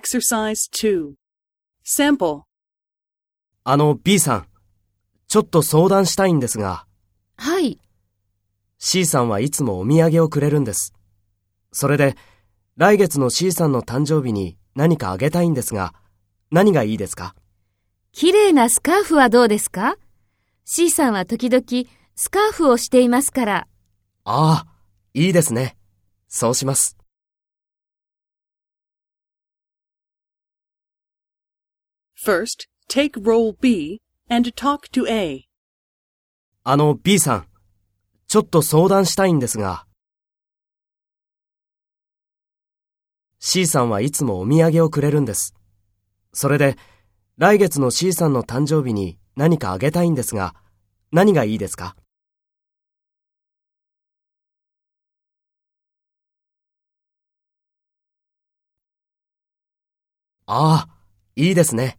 [0.00, 1.14] Exercise 2.
[1.82, 2.42] Sample.
[3.64, 4.46] あの B さん、
[5.26, 6.84] ちょっと相談したいんですが、
[7.38, 7.80] はい。
[8.76, 10.92] C さんはいつもお土産をくれるんです。
[11.72, 12.14] それで、
[12.76, 15.94] 来月の C さんの誕生日に何かあげたいんですが、
[16.50, 17.34] 何がいいですか？
[18.12, 19.96] 綺麗なスカーフはどうですか
[20.66, 21.64] ?C さんは時々
[22.16, 23.66] スカーフをしていますから。
[24.24, 24.66] ああ、
[25.14, 25.78] いいですね。
[26.28, 26.98] そうします。
[32.18, 35.44] First, take role B and talk to A.
[36.64, 37.46] あの B さん、
[38.26, 39.86] ちょっと相談したいんですが、
[43.38, 45.54] C さんはいつもお土産をくれるんです。
[46.32, 46.76] それで、
[47.36, 50.54] 来月の C さんの誕生日に何かあげたいんですが、
[51.12, 51.96] 何がいいですか？
[60.46, 60.88] ああ、
[61.36, 61.98] いいですね。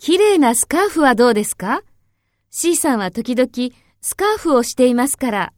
[0.00, 1.82] 綺麗なスカーフはどうですか
[2.50, 3.50] ?C さんは時々
[4.00, 5.52] スカーフをしていますから。